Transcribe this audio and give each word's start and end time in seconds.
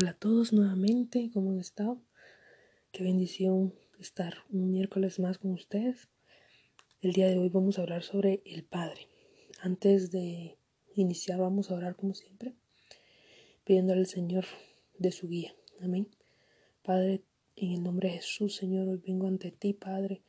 Hola 0.00 0.10
a 0.10 0.14
todos 0.14 0.52
nuevamente, 0.52 1.28
¿cómo 1.34 1.50
han 1.50 1.58
estado? 1.58 2.00
Qué 2.92 3.02
bendición 3.02 3.74
estar 3.98 4.44
un 4.48 4.70
miércoles 4.70 5.18
más 5.18 5.38
con 5.38 5.50
ustedes. 5.50 6.08
El 7.00 7.14
día 7.14 7.26
de 7.26 7.36
hoy 7.36 7.48
vamos 7.48 7.78
a 7.78 7.82
hablar 7.82 8.04
sobre 8.04 8.40
el 8.44 8.62
Padre. 8.62 9.08
Antes 9.60 10.12
de 10.12 10.56
iniciar 10.94 11.40
vamos 11.40 11.72
a 11.72 11.74
orar 11.74 11.96
como 11.96 12.14
siempre, 12.14 12.54
pidiéndole 13.64 14.02
al 14.02 14.06
Señor 14.06 14.44
de 14.98 15.10
su 15.10 15.26
guía. 15.26 15.52
Amén. 15.80 16.06
Padre, 16.82 17.24
en 17.56 17.72
el 17.72 17.82
nombre 17.82 18.10
de 18.10 18.18
Jesús, 18.18 18.54
Señor, 18.54 18.86
hoy 18.86 19.02
vengo 19.04 19.26
ante 19.26 19.50
ti, 19.50 19.72
Padre, 19.72 20.22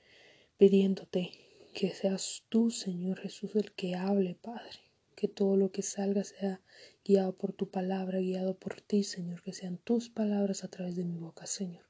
pidiéndote 0.58 1.30
que 1.76 1.92
seas 1.92 2.44
tú, 2.50 2.72
Señor 2.72 3.20
Jesús, 3.20 3.56
el 3.56 3.72
que 3.74 3.94
hable, 3.94 4.34
Padre 4.34 4.89
que 5.20 5.28
todo 5.28 5.58
lo 5.58 5.70
que 5.70 5.82
salga 5.82 6.24
sea 6.24 6.62
guiado 7.04 7.34
por 7.36 7.52
tu 7.52 7.70
palabra, 7.70 8.20
guiado 8.20 8.58
por 8.58 8.80
ti, 8.80 9.04
Señor, 9.04 9.42
que 9.44 9.52
sean 9.52 9.78
tus 9.78 10.10
palabras 10.10 10.64
a 10.64 10.70
través 10.70 10.96
de 10.96 11.04
mi 11.04 11.18
boca, 11.18 11.46
Señor. 11.46 11.84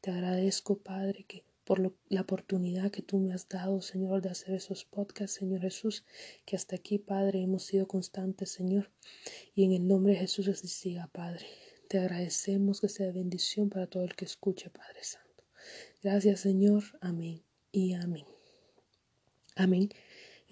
Te 0.00 0.10
agradezco, 0.10 0.78
Padre, 0.78 1.24
que 1.28 1.44
por 1.64 1.94
la 2.08 2.20
oportunidad 2.22 2.90
que 2.90 3.02
tú 3.02 3.18
me 3.18 3.34
has 3.34 3.46
dado, 3.46 3.82
Señor, 3.82 4.22
de 4.22 4.30
hacer 4.30 4.54
esos 4.54 4.86
podcasts, 4.86 5.36
Señor 5.36 5.60
Jesús, 5.60 6.06
que 6.46 6.56
hasta 6.56 6.76
aquí, 6.76 6.96
Padre, 6.98 7.42
hemos 7.42 7.64
sido 7.64 7.86
constantes, 7.86 8.50
Señor, 8.50 8.90
y 9.54 9.64
en 9.64 9.72
el 9.72 9.86
nombre 9.86 10.14
de 10.14 10.20
Jesús 10.20 10.48
así 10.48 10.66
siga, 10.66 11.10
Padre. 11.12 11.44
Te 11.88 11.98
agradecemos 11.98 12.80
que 12.80 12.88
sea 12.88 13.12
bendición 13.12 13.68
para 13.68 13.86
todo 13.86 14.02
el 14.04 14.16
que 14.16 14.24
escuche, 14.24 14.70
Padre 14.70 15.04
Santo. 15.04 15.44
Gracias, 16.02 16.40
Señor. 16.40 16.84
Amén 17.02 17.42
y 17.70 17.92
amén. 17.92 18.24
Amén. 19.56 19.90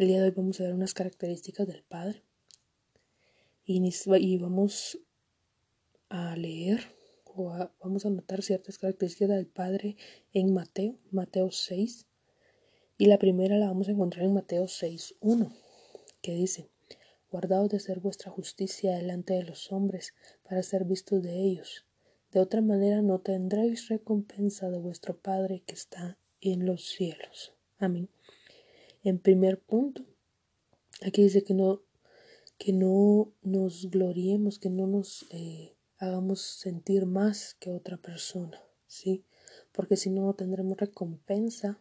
El 0.00 0.08
día 0.08 0.20
de 0.22 0.28
hoy 0.28 0.34
vamos 0.34 0.58
a 0.58 0.62
ver 0.62 0.72
unas 0.72 0.94
características 0.94 1.66
del 1.66 1.82
Padre 1.82 2.24
y, 3.66 4.38
vamos 4.38 4.98
a 6.08 6.34
leer 6.36 6.80
o 7.26 7.68
vamos 7.82 8.06
a 8.06 8.08
notar 8.08 8.40
ciertas 8.40 8.78
características 8.78 9.28
del 9.28 9.46
Padre 9.46 9.98
en 10.32 10.54
Mateo, 10.54 10.96
Mateo 11.10 11.50
6. 11.50 12.06
Y 12.96 13.04
la 13.08 13.18
primera 13.18 13.58
la 13.58 13.66
vamos 13.66 13.88
a 13.88 13.90
encontrar 13.90 14.24
en 14.24 14.32
Mateo 14.32 14.68
6, 14.68 15.16
1, 15.20 15.52
que 16.22 16.32
dice, 16.32 16.70
Guardaos 17.30 17.68
de 17.68 17.76
hacer 17.76 18.00
vuestra 18.00 18.30
justicia 18.30 18.96
delante 18.96 19.34
de 19.34 19.42
los 19.42 19.70
hombres 19.70 20.14
para 20.48 20.62
ser 20.62 20.86
vistos 20.86 21.22
de 21.22 21.42
ellos. 21.42 21.84
De 22.32 22.40
otra 22.40 22.62
manera 22.62 23.02
no 23.02 23.18
tendréis 23.18 23.88
recompensa 23.88 24.70
de 24.70 24.78
vuestro 24.78 25.18
Padre 25.18 25.62
que 25.66 25.74
está 25.74 26.16
en 26.40 26.64
los 26.64 26.86
cielos. 26.86 27.52
Amén. 27.76 28.08
En 29.02 29.18
primer 29.18 29.60
punto, 29.60 30.04
aquí 31.02 31.22
dice 31.22 31.42
que 31.42 31.54
no, 31.54 31.82
que 32.58 32.72
no 32.72 33.32
nos 33.42 33.90
gloriemos, 33.90 34.58
que 34.58 34.68
no 34.68 34.86
nos 34.86 35.26
eh, 35.30 35.74
hagamos 35.98 36.42
sentir 36.42 37.06
más 37.06 37.54
que 37.54 37.70
otra 37.70 37.96
persona, 37.96 38.62
¿sí? 38.86 39.24
Porque 39.72 39.96
si 39.96 40.10
no, 40.10 40.22
no 40.22 40.34
tendremos 40.34 40.76
recompensa 40.76 41.80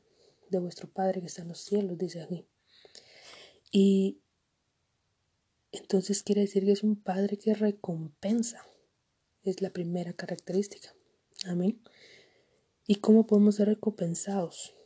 de 0.50 0.60
vuestro 0.60 0.90
Padre 0.90 1.20
que 1.20 1.28
está 1.28 1.42
en 1.42 1.50
los 1.50 1.60
cielos, 1.60 1.98
dice 1.98 2.22
aquí. 2.22 2.48
Y 3.72 4.22
entonces 5.72 6.24
quiere 6.24 6.42
decir 6.42 6.66
que 6.66 6.72
es 6.72 6.84
un 6.84 6.96
Padre 6.96 7.38
que 7.38 7.54
recompensa. 7.54 8.66
Es 9.44 9.62
la 9.62 9.70
primera 9.70 10.14
característica. 10.14 10.94
Amén. 11.46 11.82
¿Y 12.88 12.96
cómo 12.96 13.28
podemos 13.28 13.56
ser 13.56 13.68
recompensados? 13.68 14.79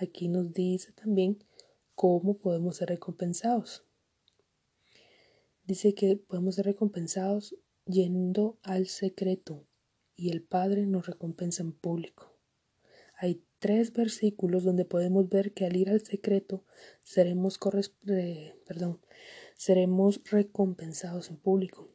Aquí 0.00 0.28
nos 0.28 0.52
dice 0.52 0.92
también 0.92 1.38
cómo 1.94 2.38
podemos 2.38 2.76
ser 2.76 2.90
recompensados. 2.90 3.84
Dice 5.66 5.94
que 5.94 6.16
podemos 6.16 6.54
ser 6.54 6.66
recompensados 6.66 7.56
yendo 7.84 8.58
al 8.62 8.86
secreto 8.86 9.66
y 10.14 10.30
el 10.30 10.42
Padre 10.42 10.86
nos 10.86 11.06
recompensa 11.06 11.62
en 11.62 11.72
público. 11.72 12.32
Hay 13.16 13.42
tres 13.58 13.92
versículos 13.92 14.62
donde 14.62 14.84
podemos 14.84 15.28
ver 15.28 15.52
que 15.52 15.66
al 15.66 15.76
ir 15.76 15.90
al 15.90 16.00
secreto 16.04 16.64
seremos, 17.02 17.58
perdón, 18.66 19.00
seremos 19.56 20.20
recompensados 20.30 21.28
en 21.30 21.38
público. 21.38 21.88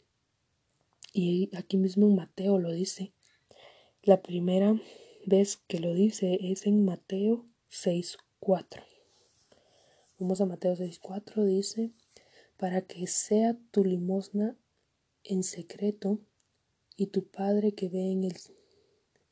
Y 1.14 1.50
aquí 1.56 1.78
mismo 1.78 2.08
en 2.08 2.16
Mateo 2.16 2.60
lo 2.60 2.72
dice. 2.74 3.14
La 4.02 4.22
primera 4.22 4.78
vez 5.26 5.56
que 5.56 5.80
lo 5.80 5.94
dice 5.94 6.38
es 6.42 6.68
en 6.68 6.84
Mateo 6.84 7.46
6.4. 7.74 8.84
Vamos 10.20 10.40
a 10.42 10.46
Mateo 10.46 10.76
6.4, 10.76 11.44
dice, 11.44 11.92
para 12.56 12.82
que 12.82 13.08
sea 13.08 13.58
tu 13.72 13.84
limosna 13.84 14.56
en 15.24 15.44
secreto 15.44 16.20
y 16.96 17.08
tu 17.08 17.28
Padre 17.28 17.74
que 17.74 17.90
ve 17.90 18.12
en, 18.12 18.26
el, 18.26 18.36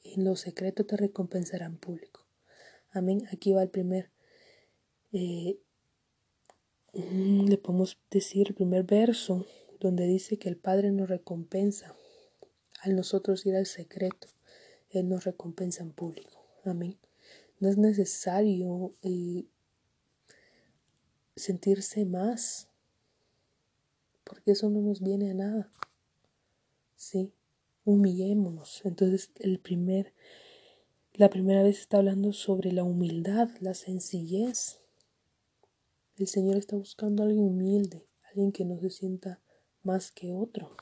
en 0.03 0.25
lo 0.25 0.35
secreto 0.35 0.85
te 0.87 0.97
recompensará 0.97 1.67
en 1.67 1.77
público. 1.77 2.25
Amén. 2.89 3.27
Aquí 3.31 3.51
va 3.51 3.61
el 3.61 3.69
primer, 3.69 4.11
eh, 5.13 5.59
mm, 6.93 7.45
le 7.45 7.57
podemos 7.59 7.99
decir 8.09 8.47
el 8.49 8.55
primer 8.55 8.83
verso 8.83 9.45
donde 9.79 10.07
dice 10.07 10.39
que 10.39 10.49
el 10.49 10.57
Padre 10.57 10.91
nos 10.91 11.09
recompensa. 11.09 11.95
Al 12.81 12.95
nosotros 12.95 13.45
ir 13.45 13.55
al 13.55 13.67
secreto, 13.67 14.27
Él 14.89 15.07
nos 15.07 15.25
recompensa 15.25 15.83
en 15.83 15.91
público. 15.91 16.43
Amén. 16.65 16.97
No 17.61 17.69
es 17.69 17.77
necesario 17.77 18.95
eh, 19.03 19.45
sentirse 21.35 22.05
más, 22.05 22.67
porque 24.23 24.53
eso 24.53 24.67
no 24.71 24.81
nos 24.81 24.99
viene 24.99 25.29
a 25.29 25.35
nada. 25.35 25.71
Sí, 26.95 27.31
humillémonos. 27.85 28.81
Entonces, 28.83 29.29
el 29.35 29.59
primer, 29.59 30.11
la 31.13 31.29
primera 31.29 31.61
vez 31.61 31.77
está 31.81 31.97
hablando 31.97 32.33
sobre 32.33 32.71
la 32.71 32.83
humildad, 32.83 33.51
la 33.59 33.75
sencillez. 33.75 34.79
El 36.17 36.27
Señor 36.27 36.57
está 36.57 36.77
buscando 36.77 37.21
a 37.21 37.27
alguien 37.27 37.45
humilde, 37.45 38.07
alguien 38.23 38.51
que 38.51 38.65
no 38.65 38.79
se 38.79 38.89
sienta 38.89 39.39
más 39.83 40.09
que 40.11 40.31
otro. 40.31 40.75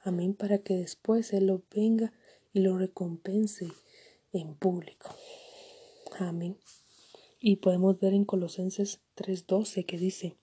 Amén, 0.00 0.32
para 0.32 0.56
que 0.56 0.78
después 0.78 1.34
Él 1.34 1.48
lo 1.48 1.62
venga 1.70 2.14
y 2.54 2.60
lo 2.60 2.78
recompense 2.78 3.68
en 4.32 4.54
público. 4.54 5.08
Amén. 6.18 6.58
Y 7.40 7.56
podemos 7.56 7.98
ver 8.00 8.14
en 8.14 8.24
Colosenses 8.24 9.00
3:12 9.14 9.86
que 9.86 9.98
dice, 9.98 10.36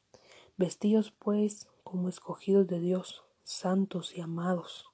Vestidos 0.57 1.12
pues 1.12 1.68
como 1.84 2.07
escogidos 2.07 2.68
de 2.68 2.79
Dios, 2.79 3.24
santos 3.44 4.16
y 4.16 4.22
amados, 4.22 4.85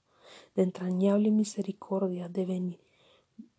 de 0.55 0.63
entrañable 0.63 1.29
misericordia, 1.29 2.29
de 2.29 2.77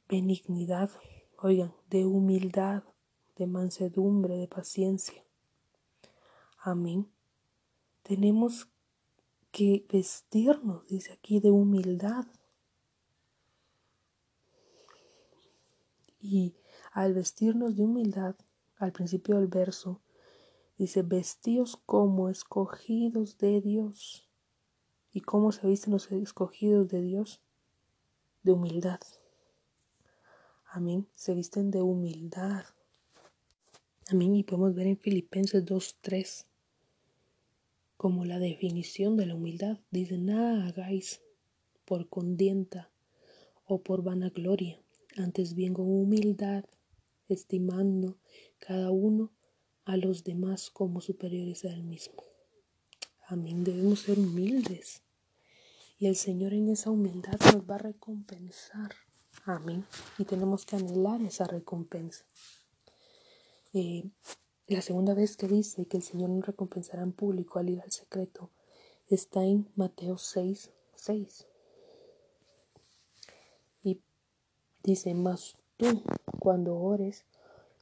benignidad, 0.09 0.91
oigan, 1.39 1.75
de 1.89 2.05
humildad, 2.05 2.83
de 3.37 3.47
mansedumbre, 3.47 4.37
de 4.37 4.49
paciencia. 4.49 5.25
Amén. 6.59 7.09
Tenemos 8.03 8.69
que 9.53 9.87
vestirnos, 9.91 10.89
dice 10.89 11.13
aquí, 11.13 11.41
de 11.41 11.51
humildad. 11.51 12.27
Y 16.23 16.55
al 16.93 17.13
vestirnos 17.15 17.77
de 17.77 17.83
humildad, 17.83 18.37
al 18.77 18.93
principio 18.93 19.37
del 19.37 19.49
verso, 19.49 20.01
dice, 20.79 21.03
vestidos 21.03 21.77
como 21.85 22.31
escogidos 22.31 23.39
de 23.39 23.61
Dios. 23.61 24.29
¿Y 25.13 25.21
cómo 25.21 25.53
se 25.53 25.67
visten 25.67 25.93
los 25.93 26.11
escogidos 26.11 26.89
de 26.89 27.03
Dios? 27.03 27.43
De 28.43 28.53
humildad. 28.53 29.01
Amén. 30.71 31.07
Se 31.15 31.35
visten 31.35 31.71
de 31.71 31.83
humildad. 31.83 32.65
Amén. 34.11 34.35
Y 34.35 34.43
podemos 34.43 34.75
ver 34.75 34.87
en 34.87 34.97
Filipenses 34.97 35.65
2.3 35.67 36.47
como 37.99 38.25
la 38.25 38.39
definición 38.39 39.17
de 39.17 39.27
la 39.27 39.35
humildad. 39.35 39.79
Dice, 39.91 40.19
nada 40.19 40.67
hagáis 40.67 41.21
por 41.85 42.09
condienta 42.09 42.91
o 43.65 43.83
por 43.83 44.03
vanagloria, 44.03 44.82
antes 45.17 45.55
bien 45.55 45.75
con 45.75 45.87
humildad, 45.89 46.65
estimando 47.29 48.19
cada 48.59 48.91
uno 48.91 49.33
a 49.85 49.97
los 49.97 50.25
demás 50.25 50.71
como 50.71 51.01
superiores 51.01 51.65
a 51.65 51.73
él 51.73 51.83
mismo. 51.83 52.23
Amén, 53.27 53.65
debemos 53.65 54.01
ser 54.01 54.19
humildes 54.19 55.03
y 55.99 56.07
el 56.07 56.17
Señor 56.17 56.53
en 56.53 56.69
esa 56.69 56.91
humildad 56.91 57.39
nos 57.53 57.69
va 57.69 57.77
a 57.77 57.79
recompensar. 57.79 58.95
Amén, 59.45 59.85
y 60.19 60.25
tenemos 60.25 60.67
que 60.67 60.77
anhelar 60.77 61.23
esa 61.23 61.47
recompensa. 61.47 62.25
Eh, 63.73 64.05
la 64.67 64.83
segunda 64.83 65.15
vez 65.15 65.37
que 65.37 65.49
dice 65.49 65.87
que 65.87 65.97
el 65.97 66.03
Señor 66.03 66.31
nos 66.31 66.47
recompensará 66.47 67.03
en 67.03 67.13
público 67.13 67.59
al 67.59 67.71
ir 67.71 67.81
al 67.81 67.91
secreto 67.91 68.51
está 69.09 69.45
en 69.45 69.69
Mateo 69.77 70.17
6, 70.17 70.71
6. 70.95 71.47
Dice, 74.83 75.15
mas 75.15 75.57
tú, 75.77 76.03
cuando 76.39 76.77
ores, 76.77 77.25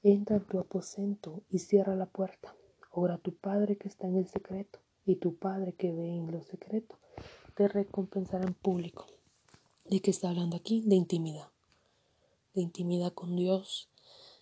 entra 0.02 0.36
en 0.36 0.44
tu 0.44 0.58
aposento 0.58 1.42
y 1.50 1.58
cierra 1.58 1.96
la 1.96 2.06
puerta. 2.06 2.54
Ora 2.90 3.14
a 3.14 3.18
tu 3.18 3.34
Padre 3.34 3.76
que 3.76 3.88
está 3.88 4.06
en 4.06 4.16
el 4.16 4.26
secreto, 4.26 4.80
y 5.06 5.16
tu 5.16 5.36
Padre 5.36 5.72
que 5.72 5.92
ve 5.92 6.08
en 6.08 6.30
lo 6.30 6.42
secreto 6.42 6.98
te 7.54 7.68
recompensará 7.68 8.46
en 8.46 8.54
público. 8.54 9.06
¿De 9.84 10.00
qué 10.00 10.10
está 10.10 10.30
hablando 10.30 10.56
aquí? 10.56 10.82
De 10.86 10.94
intimidad. 10.94 11.48
De 12.54 12.62
intimidad 12.62 13.12
con 13.12 13.36
Dios, 13.36 13.90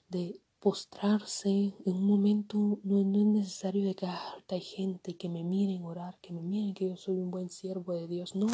de 0.09 0.41
postrarse 0.61 1.75
en 1.85 1.95
un 1.95 2.07
momento. 2.07 2.79
No, 2.83 3.01
es 3.01 3.07
necesario 3.27 3.87
de 3.87 3.95
que 3.95 4.07
ah, 4.07 4.45
hay 4.49 4.61
gente 4.61 5.17
que 5.17 5.29
me 5.29 5.45
miren 5.45 5.85
orar, 5.85 6.19
que 6.21 6.33
me 6.33 6.43
miren 6.43 6.75
que 6.75 6.89
yo 6.89 6.97
soy 6.97 7.17
un 7.17 7.31
buen 7.31 7.51
siervo 7.51 7.95
de 7.95 8.07
Dios. 8.07 8.35
No, 8.35 8.47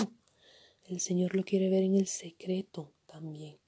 el 0.85 1.01
Señor 1.01 1.35
lo 1.35 1.45
quiere 1.45 1.69
ver 1.69 1.83
en 1.83 1.97
el 1.97 2.07
secreto 2.07 2.93
también. 3.07 3.59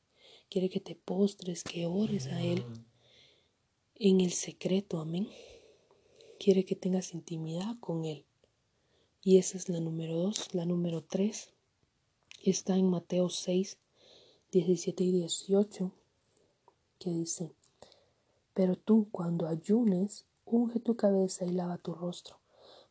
Quiere 0.49 0.69
que 0.69 0.81
te 0.81 0.95
postres, 0.95 1.65
que 1.65 1.87
ores 1.87 2.27
a 2.29 2.43
Él 2.43 2.65
en 3.97 4.21
el 4.21 4.33
secreto. 4.33 4.99
Amén. 5.01 5.29
Quiere 6.39 6.65
que 6.65 6.77
tengas 6.77 7.15
intimidad 7.15 7.79
con 7.81 8.05
Él. 8.05 8.25
Y 9.23 9.39
esa 9.39 9.57
es 9.59 9.69
la 9.69 9.81
número 9.81 10.17
dos. 10.17 10.55
La 10.55 10.65
número 10.65 11.03
tres 11.03 11.53
está 12.43 12.77
en 12.77 12.89
Mateo 12.89 13.29
6, 13.29 13.79
17 14.53 15.03
y 15.03 15.13
18, 15.13 15.93
que 16.99 17.11
dice, 17.11 17.53
pero 18.55 18.77
tú 18.77 19.09
cuando 19.11 19.49
ayunes, 19.49 20.27
unge 20.45 20.79
tu 20.79 20.97
cabeza 20.97 21.45
y 21.45 21.51
lava 21.51 21.79
tu 21.79 21.93
rostro, 21.93 22.39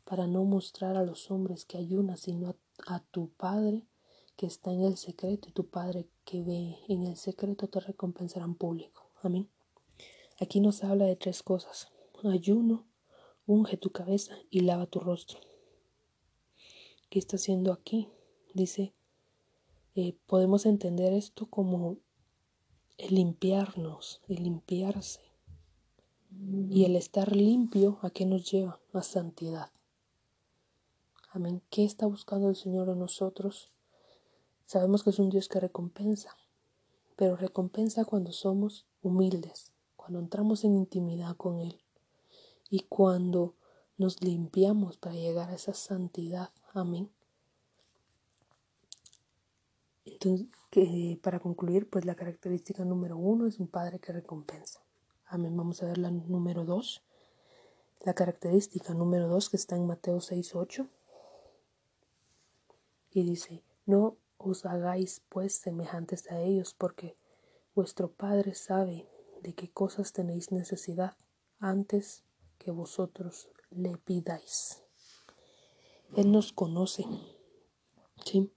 para 0.03 0.27
no 0.27 0.43
mostrar 0.43 0.97
a 0.97 1.03
los 1.03 1.31
hombres 1.31 1.65
que 1.65 1.77
ayunas, 1.77 2.19
sino 2.19 2.49
a, 2.49 2.55
a 2.95 2.99
tu 2.99 3.29
Padre 3.29 3.85
que 4.35 4.45
está 4.45 4.73
en 4.73 4.83
el 4.83 4.97
secreto, 4.97 5.47
y 5.47 5.53
tu 5.53 5.67
Padre 5.67 6.07
que 6.25 6.41
ve 6.41 6.79
en 6.89 7.03
el 7.03 7.15
secreto 7.15 7.67
te 7.67 7.79
recompensará 7.79 8.45
en 8.45 8.55
público. 8.55 9.09
Amén. 9.21 9.49
Aquí 10.41 10.59
nos 10.59 10.83
habla 10.83 11.05
de 11.05 11.15
tres 11.15 11.43
cosas. 11.43 11.87
Ayuno, 12.23 12.85
unge 13.45 13.77
tu 13.77 13.91
cabeza 13.91 14.35
y 14.49 14.61
lava 14.61 14.87
tu 14.87 14.99
rostro. 14.99 15.39
¿Qué 17.09 17.19
está 17.19 17.37
haciendo 17.37 17.71
aquí? 17.71 18.09
Dice, 18.53 18.93
eh, 19.95 20.17
podemos 20.25 20.65
entender 20.65 21.13
esto 21.13 21.45
como 21.45 21.97
el 22.97 23.15
limpiarnos, 23.15 24.21
el 24.27 24.43
limpiarse. 24.43 25.21
Y 26.69 26.83
el 26.83 26.97
estar 26.97 27.33
limpio, 27.33 27.99
¿a 28.01 28.09
qué 28.09 28.25
nos 28.25 28.51
lleva? 28.51 28.81
A 28.91 29.03
santidad. 29.03 29.71
Amén. 31.31 31.61
¿Qué 31.69 31.85
está 31.85 32.07
buscando 32.07 32.49
el 32.49 32.55
Señor 32.55 32.89
en 32.89 32.99
nosotros? 32.99 33.71
Sabemos 34.65 35.03
que 35.03 35.11
es 35.11 35.19
un 35.19 35.29
Dios 35.29 35.47
que 35.47 35.59
recompensa, 35.59 36.35
pero 37.15 37.35
recompensa 37.35 38.03
cuando 38.03 38.31
somos 38.31 38.85
humildes, 39.03 39.71
cuando 39.95 40.19
entramos 40.19 40.63
en 40.63 40.75
intimidad 40.75 41.35
con 41.37 41.59
Él 41.59 41.79
y 42.69 42.81
cuando 42.81 43.53
nos 43.97 44.21
limpiamos 44.21 44.97
para 44.97 45.15
llegar 45.15 45.49
a 45.49 45.55
esa 45.55 45.73
santidad. 45.73 46.49
Amén. 46.73 47.09
Entonces, 50.03 50.47
para 51.21 51.39
concluir, 51.39 51.89
pues 51.89 52.05
la 52.05 52.15
característica 52.15 52.83
número 52.83 53.17
uno 53.17 53.47
es 53.47 53.59
un 53.59 53.67
padre 53.67 53.99
que 53.99 54.11
recompensa. 54.11 54.81
Amén. 55.27 55.55
Vamos 55.55 55.81
a 55.81 55.85
ver 55.85 55.97
la 55.97 56.11
número 56.11 56.65
dos. 56.65 57.03
La 58.01 58.13
característica 58.13 58.93
número 58.93 59.27
dos 59.27 59.49
que 59.49 59.57
está 59.57 59.75
en 59.75 59.87
Mateo 59.87 60.17
6.8. 60.17 60.87
Y 63.11 63.23
dice, 63.23 63.63
no 63.85 64.17
os 64.45 64.65
hagáis 64.65 65.21
pues 65.29 65.55
semejantes 65.55 66.29
a 66.31 66.39
ellos, 66.39 66.73
porque 66.73 67.17
vuestro 67.73 68.11
Padre 68.11 68.53
sabe 68.53 69.07
de 69.41 69.53
qué 69.53 69.69
cosas 69.69 70.13
tenéis 70.13 70.51
necesidad 70.51 71.15
antes 71.59 72.23
que 72.57 72.71
vosotros 72.71 73.49
le 73.69 73.97
pidáis. 73.97 74.83
Él 76.15 76.31
nos 76.31 76.53
conoce, 76.53 77.05
¿sí? 78.23 78.51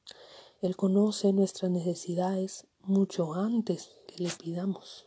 Él 0.60 0.76
conoce 0.76 1.32
nuestras 1.32 1.70
necesidades 1.70 2.66
mucho 2.80 3.34
antes 3.34 3.96
que 4.06 4.22
le 4.22 4.30
pidamos. 4.30 5.06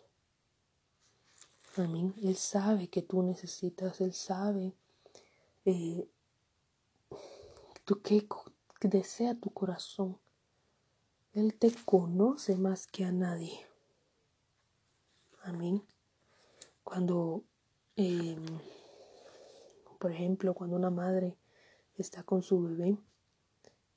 Amén. 1.78 2.14
Él 2.22 2.36
sabe 2.36 2.90
que 2.90 3.02
tú 3.02 3.24
necesitas, 3.24 4.02
Él 4.02 4.14
sabe 4.14 4.74
eh, 5.66 6.08
tú 7.86 8.02
qué 8.02 8.28
desea 8.82 9.40
tu 9.40 9.50
corazón. 9.52 10.20
Él 11.34 11.54
te 11.54 11.72
conoce 11.86 12.58
más 12.58 12.88
que 12.88 13.06
a 13.06 13.12
nadie. 13.14 13.66
Amén. 15.44 15.82
Cuando, 16.84 17.46
em, 17.96 18.44
por 19.98 20.12
ejemplo, 20.12 20.54
cuando 20.54 20.76
una 20.76 20.90
madre 20.90 21.38
está 21.96 22.24
con 22.24 22.42
su 22.42 22.62
bebé 22.62 22.98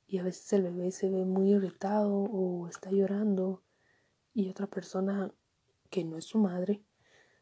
y 0.07 0.19
a 0.19 0.23
veces 0.23 0.53
el 0.53 0.63
bebé 0.63 0.93
se 0.93 1.11
ve 1.11 1.25
muy 1.25 1.51
irritado 1.51 2.15
o 2.15 2.69
está 2.69 2.93
llorando 2.93 3.65
y 4.33 4.49
otra 4.49 4.69
persona 4.69 5.35
que 5.91 6.05
no 6.05 6.17
es 6.17 6.27
su 6.27 6.39
madre, 6.39 6.85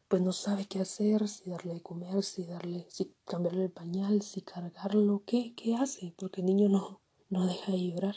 pues 0.07 0.23
no 0.23 0.31
sabe 0.31 0.65
qué 0.65 0.79
hacer, 0.79 1.27
si 1.27 1.51
darle 1.51 1.75
de 1.75 1.83
comer, 1.83 2.23
si 2.23 2.45
darle, 2.45 2.87
si 2.89 3.13
cambiarle 3.25 3.65
el 3.65 3.71
pañal, 3.71 4.23
si 4.23 4.41
cargarlo, 4.41 5.21
qué, 5.27 5.53
qué 5.55 5.75
hace, 5.75 6.15
porque 6.17 6.41
el 6.41 6.47
niño 6.47 6.67
no, 6.67 6.99
no 7.29 7.45
deja 7.45 7.71
de 7.71 7.91
llorar, 7.91 8.15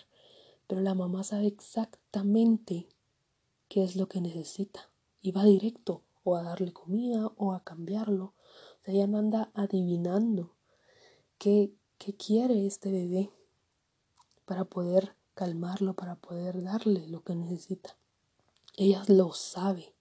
pero 0.67 0.81
la 0.81 0.95
mamá 0.95 1.23
sabe 1.23 1.47
exactamente 1.47 2.89
qué 3.69 3.85
es 3.85 3.97
lo 3.97 4.09
que 4.09 4.21
necesita 4.21 4.91
y 5.21 5.33
va 5.33 5.45
directo 5.45 6.03
o 6.25 6.37
a 6.37 6.43
darle 6.43 6.73
comida 6.73 7.33
o 7.37 7.53
a 7.53 7.63
cambiarlo. 7.63 8.35
O 8.81 8.85
sea, 8.85 8.95
ella 8.95 9.07
no 9.07 9.19
anda 9.19 9.51
adivinando 9.55 10.55
qué, 11.39 11.73
qué 11.99 12.15
quiere 12.17 12.67
este 12.67 12.91
bebé 12.91 13.31
para 14.45 14.65
poder 14.65 15.15
calmarlo, 15.35 15.95
para 15.95 16.17
poder 16.17 16.63
darle 16.63 17.07
lo 17.09 17.23
que 17.23 17.35
necesita. 17.35 17.97
Ella 18.77 19.03
lo 19.09 19.33
sabe 19.33 19.95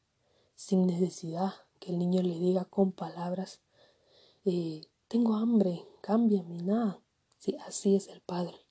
sin 0.55 0.87
necesidad 0.87 1.53
que 1.79 1.91
el 1.91 1.99
niño 1.99 2.21
le 2.21 2.39
diga 2.39 2.65
con 2.65 2.91
palabras, 2.91 3.61
eh, 4.45 4.81
tengo 5.07 5.35
hambre, 5.35 5.85
cámbiame, 6.01 6.61
nada. 6.63 7.01
Sí, 7.37 7.57
así 7.65 7.95
es 7.95 8.07
el 8.07 8.21
Padre. 8.21 8.64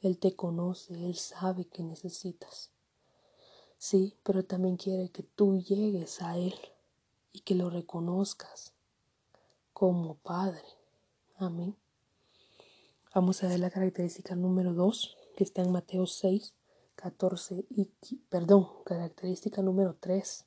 Él 0.00 0.18
te 0.18 0.36
conoce, 0.36 0.94
Él 0.94 1.16
sabe 1.16 1.66
que 1.66 1.82
necesitas. 1.82 2.70
Sí, 3.78 4.16
pero 4.22 4.44
también 4.44 4.76
quiere 4.76 5.10
que 5.10 5.22
tú 5.22 5.58
llegues 5.58 6.22
a 6.22 6.36
Él 6.36 6.54
y 7.32 7.40
que 7.40 7.54
lo 7.54 7.70
reconozcas 7.70 8.72
como 9.72 10.16
Padre. 10.16 10.64
Amén. 11.36 11.76
Vamos 13.14 13.42
a 13.42 13.48
ver 13.48 13.60
la 13.60 13.70
característica 13.70 14.34
número 14.34 14.74
2 14.74 15.16
que 15.36 15.44
está 15.44 15.62
en 15.62 15.72
Mateo 15.72 16.06
6, 16.06 16.54
14 16.96 17.64
y, 17.70 17.84
perdón, 18.28 18.68
característica 18.84 19.62
número 19.62 19.96
3 20.00 20.44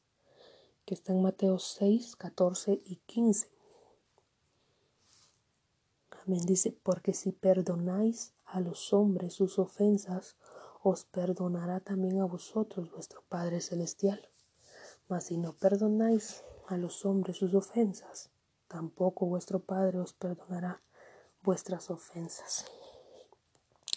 que 0.85 0.93
está 0.93 1.13
en 1.13 1.21
Mateo 1.21 1.59
6, 1.59 2.15
14 2.15 2.81
y 2.85 2.97
15. 3.05 3.49
Amén. 6.25 6.41
Dice, 6.45 6.77
porque 6.83 7.13
si 7.13 7.31
perdonáis 7.31 8.33
a 8.51 8.59
los 8.59 8.93
hombres 8.93 9.33
sus 9.33 9.59
ofensas, 9.59 10.35
os 10.83 11.05
perdonará 11.05 11.79
también 11.79 12.19
a 12.19 12.25
vosotros 12.25 12.91
vuestro 12.91 13.23
Padre 13.29 13.61
Celestial. 13.61 14.29
Mas 15.07 15.25
si 15.25 15.37
no 15.37 15.53
perdonáis 15.53 16.43
a 16.67 16.77
los 16.77 17.05
hombres 17.05 17.37
sus 17.37 17.53
ofensas, 17.53 18.29
tampoco 18.67 19.25
vuestro 19.25 19.59
Padre 19.59 19.99
os 19.99 20.13
perdonará 20.13 20.81
vuestras 21.41 21.89
ofensas. 21.89 22.65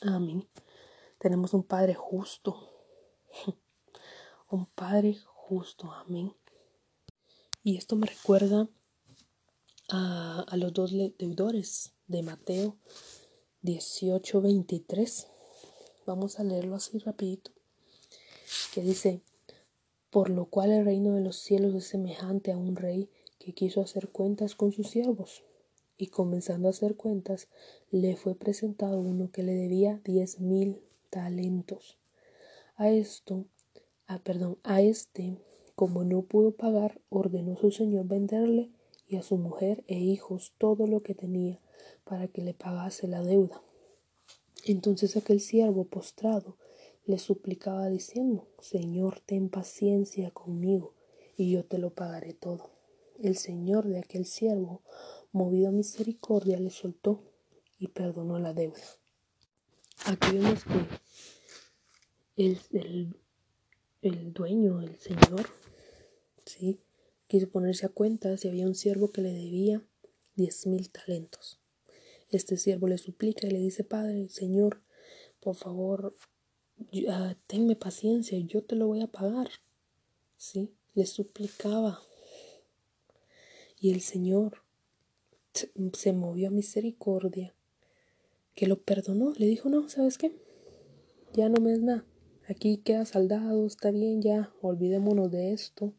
Amén. 0.02 0.48
Tenemos 1.18 1.54
un 1.54 1.62
Padre 1.62 1.94
justo. 1.94 2.70
Un 4.50 4.66
Padre 4.66 5.16
justo. 5.24 5.90
Amén. 5.90 6.34
Y 7.62 7.76
esto 7.76 7.96
me 7.96 8.06
recuerda 8.06 8.68
a, 9.88 10.56
los 10.56 10.72
dos 10.72 10.92
deudores 11.18 11.94
de 12.06 12.22
Mateo 12.22 12.76
18:23. 13.64 15.26
Vamos 16.04 16.38
a 16.38 16.44
leerlo 16.44 16.74
así 16.76 16.98
rapidito. 16.98 17.50
Que 18.74 18.82
dice, 18.82 19.22
por 20.10 20.28
lo 20.28 20.44
cual 20.44 20.70
el 20.70 20.84
reino 20.84 21.14
de 21.14 21.22
los 21.22 21.36
cielos 21.36 21.74
es 21.74 21.86
semejante 21.86 22.52
a 22.52 22.58
un 22.58 22.76
rey 22.76 23.08
que 23.38 23.54
quiso 23.54 23.80
hacer 23.80 24.10
cuentas 24.10 24.54
con 24.54 24.70
sus 24.72 24.90
siervos 24.90 25.44
y 25.96 26.08
comenzando 26.08 26.68
a 26.68 26.72
hacer 26.72 26.94
cuentas, 26.94 27.48
le 27.90 28.16
fue 28.16 28.34
presentado 28.34 29.00
uno 29.00 29.30
que 29.32 29.42
le 29.42 29.54
debía 29.54 29.98
diez 30.04 30.40
mil 30.40 30.82
talentos. 31.08 31.96
A 32.76 32.90
esto, 32.90 33.46
a 34.06 34.18
perdón, 34.18 34.58
a 34.62 34.82
este, 34.82 35.38
como 35.74 36.04
no 36.04 36.20
pudo 36.20 36.50
pagar, 36.50 37.00
ordenó 37.08 37.56
su 37.56 37.70
señor 37.70 38.06
venderle 38.06 38.70
y 39.08 39.16
a 39.16 39.22
su 39.22 39.38
mujer 39.38 39.84
e 39.86 39.98
hijos 39.98 40.52
todo 40.58 40.86
lo 40.86 41.02
que 41.02 41.14
tenía 41.14 41.60
para 42.04 42.28
que 42.28 42.42
le 42.42 42.54
pagase 42.54 43.08
la 43.08 43.22
deuda. 43.22 43.62
Entonces 44.64 45.16
aquel 45.16 45.40
siervo 45.40 45.84
postrado 45.84 46.56
le 47.06 47.18
suplicaba 47.18 47.88
diciendo, 47.88 48.48
Señor, 48.60 49.20
ten 49.20 49.48
paciencia 49.50 50.30
conmigo 50.30 50.94
y 51.36 51.50
yo 51.50 51.64
te 51.64 51.78
lo 51.78 51.90
pagaré 51.90 52.32
todo. 52.32 52.70
El 53.20 53.36
señor 53.36 53.86
de 53.86 53.98
aquel 53.98 54.24
siervo, 54.24 54.82
movido 55.32 55.68
a 55.68 55.72
misericordia, 55.72 56.58
le 56.58 56.70
soltó 56.70 57.22
y 57.78 57.88
perdonó 57.88 58.38
la 58.38 58.54
deuda. 58.54 58.80
Aquí 60.06 60.32
vemos 60.32 60.64
que 60.64 62.44
el, 62.44 62.58
el, 62.72 63.16
el 64.02 64.32
dueño, 64.32 64.80
el 64.80 64.98
señor, 64.98 65.46
¿sí? 66.44 66.80
quiso 67.26 67.48
ponerse 67.48 67.86
a 67.86 67.90
cuenta 67.90 68.36
si 68.36 68.48
había 68.48 68.66
un 68.66 68.74
siervo 68.74 69.12
que 69.12 69.22
le 69.22 69.32
debía 69.32 69.82
diez 70.34 70.66
mil 70.66 70.90
talentos. 70.90 71.60
Este 72.34 72.56
siervo 72.56 72.88
le 72.88 72.98
suplica 72.98 73.46
y 73.46 73.50
le 73.50 73.60
dice, 73.60 73.84
Padre, 73.84 74.28
Señor, 74.28 74.82
por 75.38 75.54
favor, 75.54 76.16
tenme 77.46 77.76
paciencia, 77.76 78.36
yo 78.40 78.64
te 78.64 78.74
lo 78.74 78.88
voy 78.88 79.02
a 79.02 79.06
pagar. 79.06 79.50
¿Sí? 80.36 80.74
Le 80.94 81.06
suplicaba. 81.06 82.00
Y 83.78 83.92
el 83.92 84.00
Señor 84.00 84.64
se 85.92 86.12
movió 86.12 86.48
a 86.48 86.50
misericordia, 86.50 87.54
que 88.56 88.66
lo 88.66 88.82
perdonó. 88.82 89.32
Le 89.36 89.46
dijo, 89.46 89.68
no, 89.68 89.88
¿sabes 89.88 90.18
qué? 90.18 90.36
Ya 91.34 91.48
no 91.48 91.60
me 91.60 91.72
es 91.72 91.82
nada. 91.82 92.04
Aquí 92.48 92.78
queda 92.78 93.04
saldado, 93.04 93.64
está 93.64 93.92
bien, 93.92 94.22
ya, 94.22 94.52
olvidémonos 94.60 95.30
de 95.30 95.52
esto. 95.52 95.94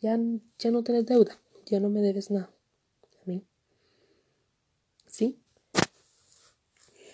Ya, 0.00 0.18
ya 0.58 0.70
no 0.70 0.82
tienes 0.82 1.04
deuda, 1.04 1.42
ya 1.66 1.78
no 1.78 1.90
me 1.90 2.00
debes 2.00 2.30
nada. 2.30 2.50
Amén. 3.22 3.44
¿Sí? 5.06 5.38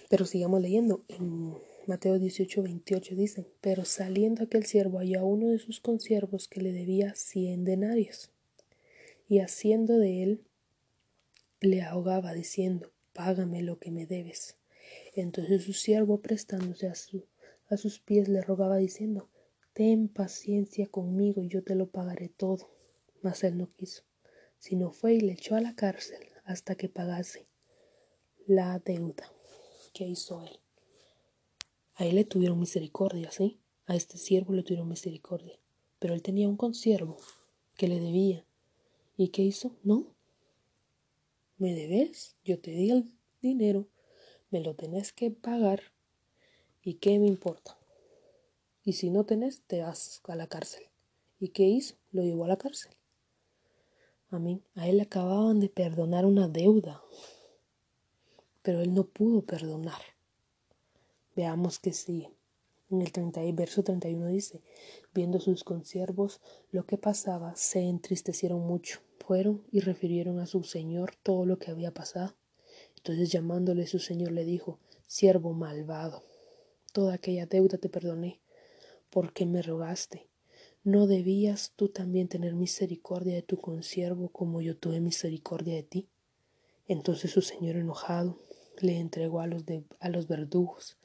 Pero 0.08 0.26
sigamos 0.26 0.60
leyendo. 0.60 1.04
En 1.08 1.54
Mateo 1.86 2.18
18, 2.18 2.62
28 2.62 3.14
dice, 3.14 3.46
pero 3.60 3.84
saliendo 3.84 4.44
aquel 4.44 4.64
siervo 4.64 4.98
halló 4.98 5.20
a 5.20 5.24
uno 5.24 5.48
de 5.48 5.58
sus 5.58 5.80
consiervos 5.80 6.48
que 6.48 6.60
le 6.60 6.72
debía 6.72 7.14
cien 7.14 7.64
denarios. 7.64 8.30
Y 9.28 9.40
haciendo 9.40 9.98
de 9.98 10.22
él, 10.22 10.44
le 11.60 11.82
ahogaba 11.82 12.34
diciendo, 12.34 12.92
págame 13.12 13.62
lo 13.62 13.78
que 13.78 13.90
me 13.90 14.06
debes. 14.06 14.56
Entonces 15.14 15.64
su 15.64 15.72
siervo 15.72 16.20
prestándose 16.20 16.88
a, 16.88 16.94
su, 16.94 17.26
a 17.68 17.76
sus 17.76 18.00
pies 18.00 18.28
le 18.28 18.42
rogaba 18.42 18.76
diciendo, 18.76 19.30
ten 19.72 20.08
paciencia 20.08 20.86
conmigo 20.86 21.42
y 21.42 21.48
yo 21.48 21.62
te 21.62 21.74
lo 21.74 21.88
pagaré 21.90 22.28
todo. 22.28 22.70
Mas 23.22 23.42
él 23.44 23.56
no 23.56 23.70
quiso, 23.72 24.04
sino 24.58 24.90
fue 24.90 25.14
y 25.14 25.20
le 25.20 25.32
echó 25.32 25.54
a 25.54 25.62
la 25.62 25.74
cárcel 25.74 26.28
hasta 26.44 26.74
que 26.74 26.90
pagase 26.90 27.46
la 28.46 28.78
deuda 28.78 29.33
que 29.94 30.04
hizo 30.04 30.42
él. 30.42 30.60
A 31.94 32.04
él 32.04 32.16
le 32.16 32.24
tuvieron 32.24 32.58
misericordia, 32.58 33.30
¿sí? 33.30 33.60
A 33.86 33.94
este 33.94 34.18
siervo 34.18 34.52
le 34.52 34.62
tuvieron 34.62 34.88
misericordia. 34.88 35.58
Pero 35.98 36.12
él 36.12 36.22
tenía 36.22 36.48
un 36.48 36.56
consiervo 36.56 37.16
que 37.76 37.88
le 37.88 38.00
debía. 38.00 38.44
¿Y 39.16 39.28
qué 39.28 39.42
hizo? 39.42 39.76
No. 39.82 40.14
¿Me 41.56 41.72
debes? 41.74 42.36
Yo 42.44 42.60
te 42.60 42.72
di 42.72 42.90
el 42.90 43.10
dinero, 43.40 43.88
me 44.50 44.60
lo 44.60 44.74
tenés 44.74 45.12
que 45.12 45.30
pagar. 45.30 45.80
¿Y 46.82 46.94
qué 46.94 47.18
me 47.18 47.28
importa? 47.28 47.78
Y 48.82 48.94
si 48.94 49.10
no 49.10 49.24
tenés, 49.24 49.62
te 49.62 49.80
vas 49.80 50.20
a 50.24 50.34
la 50.34 50.48
cárcel. 50.48 50.84
¿Y 51.38 51.48
qué 51.48 51.62
hizo? 51.62 51.94
Lo 52.10 52.22
llevó 52.22 52.44
a 52.44 52.48
la 52.48 52.58
cárcel. 52.58 52.92
Amén. 54.30 54.64
A 54.74 54.88
él 54.88 55.00
acababan 55.00 55.60
de 55.60 55.68
perdonar 55.68 56.26
una 56.26 56.48
deuda, 56.48 57.02
pero 58.64 58.80
él 58.80 58.94
no 58.94 59.04
pudo 59.04 59.42
perdonar. 59.42 60.00
Veamos 61.36 61.78
que 61.78 61.92
sí. 61.92 62.28
En 62.90 63.02
el 63.02 63.12
30, 63.12 63.40
verso 63.52 63.82
31 63.82 64.28
dice, 64.28 64.62
viendo 65.12 65.38
sus 65.38 65.64
consiervos 65.64 66.40
lo 66.70 66.86
que 66.86 66.96
pasaba, 66.96 67.54
se 67.56 67.80
entristecieron 67.80 68.66
mucho. 68.66 69.00
Fueron 69.18 69.62
y 69.70 69.80
refirieron 69.80 70.40
a 70.40 70.46
su 70.46 70.64
señor 70.64 71.14
todo 71.22 71.44
lo 71.44 71.58
que 71.58 71.70
había 71.70 71.92
pasado. 71.92 72.34
Entonces 72.96 73.30
llamándole 73.30 73.86
su 73.86 73.98
señor 73.98 74.32
le 74.32 74.44
dijo, 74.44 74.78
siervo 75.06 75.52
malvado, 75.52 76.24
toda 76.92 77.14
aquella 77.14 77.44
deuda 77.44 77.76
te 77.76 77.90
perdoné, 77.90 78.40
porque 79.10 79.44
me 79.44 79.60
rogaste. 79.60 80.26
¿No 80.84 81.06
debías 81.06 81.72
tú 81.76 81.90
también 81.90 82.28
tener 82.28 82.54
misericordia 82.54 83.34
de 83.34 83.42
tu 83.42 83.58
consiervo 83.58 84.28
como 84.28 84.62
yo 84.62 84.76
tuve 84.76 85.00
misericordia 85.00 85.74
de 85.74 85.82
ti? 85.82 86.08
Entonces 86.86 87.30
su 87.30 87.42
señor 87.42 87.76
enojado 87.76 88.38
le 88.80 88.98
entregó 88.98 89.40
a 89.40 89.46
los, 89.46 89.64
a 90.00 90.08
los 90.08 90.28
verdugos 90.28 90.96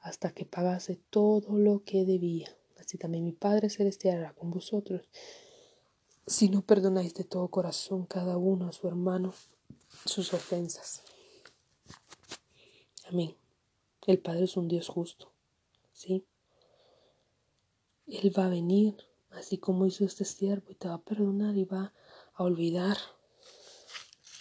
hasta 0.00 0.30
que 0.30 0.44
pagase 0.44 0.98
todo 1.10 1.58
lo 1.58 1.82
que 1.84 2.04
debía. 2.04 2.48
Así 2.78 2.98
también 2.98 3.24
mi 3.24 3.32
Padre 3.32 3.70
Celestial 3.70 4.18
hará 4.18 4.32
con 4.32 4.50
vosotros. 4.50 5.02
Si 6.26 6.48
no 6.48 6.62
perdonáis 6.62 7.14
de 7.14 7.24
todo 7.24 7.48
corazón 7.48 8.06
cada 8.06 8.36
uno 8.36 8.68
a 8.68 8.72
su 8.72 8.86
hermano 8.86 9.34
sus 10.04 10.32
ofensas. 10.32 11.02
Amén. 13.08 13.34
El 14.06 14.18
Padre 14.18 14.44
es 14.44 14.56
un 14.56 14.68
Dios 14.68 14.88
justo. 14.88 15.32
¿Sí? 15.92 16.24
Él 18.06 18.32
va 18.38 18.46
a 18.46 18.50
venir, 18.50 18.96
así 19.30 19.58
como 19.58 19.86
hizo 19.86 20.04
este 20.04 20.24
siervo, 20.24 20.70
y 20.70 20.74
te 20.74 20.88
va 20.88 20.94
a 20.94 21.02
perdonar 21.02 21.56
y 21.56 21.64
va 21.64 21.92
a 22.34 22.42
olvidar. 22.44 22.96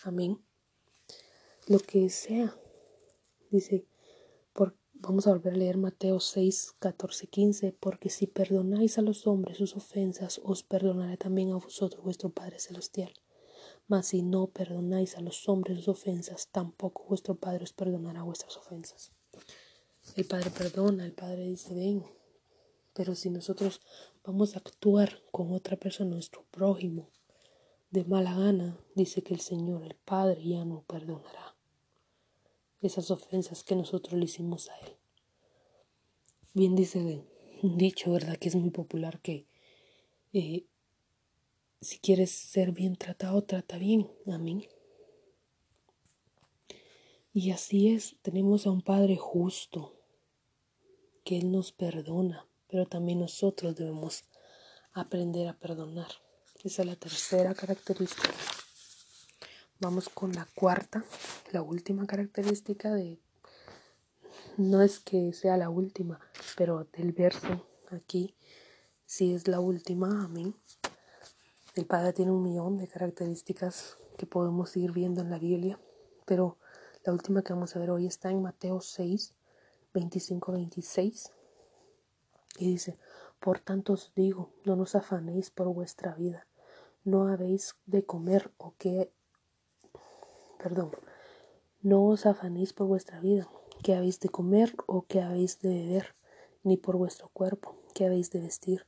Amén. 0.04 0.42
Lo 1.68 1.80
que 1.80 2.10
sea. 2.10 2.56
Dice, 3.50 3.86
Vamos 5.00 5.28
a 5.28 5.30
volver 5.30 5.54
a 5.54 5.58
leer 5.58 5.78
Mateo 5.78 6.20
6, 6.20 6.78
14, 6.80 7.28
15, 7.28 7.72
porque 7.80 8.10
si 8.10 8.26
perdonáis 8.26 8.98
a 8.98 9.04
los 9.04 9.28
hombres 9.28 9.58
sus 9.58 9.76
ofensas, 9.76 10.42
os 10.44 10.64
perdonará 10.64 11.18
también 11.18 11.52
a 11.52 11.58
vosotros 11.58 12.04
vuestro 12.04 12.32
Padre 12.32 12.60
Celestial. 12.60 13.14
Mas 13.88 14.08
si 14.08 14.24
no 14.24 14.48
perdonáis 14.48 15.16
a 15.16 15.22
los 15.22 15.48
hombres 15.48 15.78
sus 15.78 15.90
ofensas, 15.90 16.50
tampoco 16.52 17.06
vuestro 17.08 17.36
Padre 17.36 17.66
os 17.66 17.74
perdonará 17.74 18.24
vuestras 18.24 18.58
ofensas. 18.58 19.12
El 20.16 20.26
Padre 20.26 20.50
perdona, 20.50 21.06
el 21.06 21.14
Padre 21.14 21.44
dice, 21.44 21.76
ven, 21.76 22.04
pero 22.94 23.14
si 23.14 23.30
nosotros 23.30 23.82
vamos 24.24 24.56
a 24.56 24.60
actuar 24.60 25.22
con 25.32 25.54
otra 25.54 25.78
persona, 25.78 26.10
nuestro 26.10 26.44
prójimo, 26.50 27.12
de 27.92 28.04
mala 28.04 28.34
gana, 28.34 28.80
dice 28.96 29.22
que 29.22 29.36
el 29.36 29.42
Señor, 29.42 29.84
el 29.84 29.96
Padre, 29.96 30.44
ya 30.44 30.66
no 30.66 30.84
perdonará 30.88 31.57
esas 32.82 33.12
ofensas 33.12 33.64
que 33.64 33.76
nosotros 33.76 34.14
le 34.20 34.26
hicimos 34.26 34.70
a 34.70 34.78
Él. 34.80 34.96
Bien 36.54 36.76
dice 36.76 37.24
un 37.62 37.78
dicho, 37.78 38.12
¿verdad? 38.12 38.38
Que 38.38 38.50
es 38.50 38.56
muy 38.56 38.70
popular 38.70 39.20
que 39.22 39.48
eh, 40.34 40.66
si 41.82 42.00
quieres 42.00 42.32
ser 42.32 42.72
bien 42.72 42.96
tratado, 42.96 43.44
trata 43.44 43.78
bien. 43.78 44.12
Amén. 44.28 44.66
Y 47.34 47.52
así 47.52 47.90
es, 47.90 48.16
tenemos 48.24 48.66
a 48.66 48.72
un 48.72 48.82
Padre 48.82 49.16
justo, 49.16 49.94
que 51.24 51.38
Él 51.38 51.52
nos 51.52 51.72
perdona, 51.72 52.48
pero 52.68 52.88
también 52.88 53.20
nosotros 53.20 53.76
debemos 53.76 54.24
aprender 54.94 55.48
a 55.48 55.60
perdonar. 55.60 56.10
Esa 56.64 56.82
es 56.82 56.88
la 56.88 56.96
tercera 56.96 57.54
característica. 57.54 58.34
Vamos 59.80 60.10
con 60.10 60.34
la 60.34 60.48
cuarta, 60.56 61.06
la 61.52 61.62
última 61.62 62.08
característica 62.08 62.92
de... 62.96 63.20
No 64.58 64.82
es 64.82 65.00
que 65.00 65.34
sea 65.34 65.56
la 65.56 65.70
última, 65.70 66.20
pero 66.56 66.88
del 66.94 67.12
verso 67.12 67.68
aquí 67.92 68.34
sí 69.06 69.36
es 69.36 69.48
la 69.48 69.60
última, 69.60 70.26
amén. 70.26 70.56
El 71.76 71.86
Padre 71.86 72.14
tiene 72.14 72.32
un 72.32 72.42
millón 72.42 72.80
de 72.80 72.88
características 72.88 73.98
que 74.18 74.26
podemos 74.26 74.76
ir 74.76 74.94
viendo 74.94 75.22
en 75.22 75.30
la 75.30 75.38
Biblia, 75.38 75.80
pero 76.26 76.58
la 77.04 77.14
última 77.14 77.44
que 77.44 77.54
vamos 77.54 77.76
a 77.76 77.80
ver 77.80 77.92
hoy 77.92 78.08
está 78.08 78.32
en 78.32 78.42
Mateo 78.42 78.82
6, 78.82 79.36
25-26. 79.94 81.30
Y 82.58 82.72
dice, 82.72 82.98
por 83.40 83.60
tanto 83.60 83.94
os 83.94 84.12
digo, 84.16 84.52
no 84.66 84.76
nos 84.76 84.96
afanéis 84.96 85.52
por 85.52 85.68
vuestra 85.68 86.16
vida, 86.16 86.48
no 87.04 87.28
habéis 87.28 87.76
de 87.86 88.04
comer 88.04 88.52
o 88.58 88.74
qué 88.80 89.12
perdón, 90.58 90.92
no 91.82 92.06
os 92.06 92.26
afanéis 92.26 92.74
por 92.74 92.88
vuestra 92.88 93.20
vida, 93.20 93.50
que 93.84 93.96
habéis 93.96 94.20
de 94.20 94.30
comer 94.30 94.76
o 94.88 95.04
que 95.04 95.22
habéis 95.22 95.60
de 95.60 95.70
beber, 95.70 96.16
ni 96.64 96.78
por 96.78 96.98
vuestro 96.98 97.30
cuerpo, 97.30 97.76
que 97.94 98.06
habéis 98.06 98.32
de 98.32 98.42
vestir. 98.42 98.86